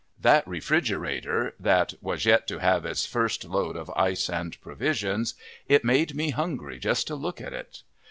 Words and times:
That 0.19 0.47
refrigerator, 0.47 1.53
that 1.59 1.93
was 2.01 2.25
yet 2.25 2.47
to 2.47 2.57
have 2.57 2.85
its 2.87 3.05
first 3.05 3.45
load 3.45 3.75
of 3.75 3.91
ice 3.91 4.31
and 4.31 4.59
provisions 4.59 5.35
it 5.67 5.85
made 5.85 6.15
me 6.15 6.31
hungry 6.31 6.79
just 6.79 7.05
to 7.05 7.13
look 7.15 7.39
at 7.39 7.53
it! 7.53 7.83